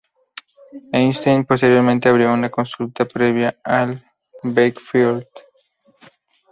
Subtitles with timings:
[0.91, 3.53] Einstein posteriormente abrió una consulta privada
[4.41, 5.27] en Bakersfield.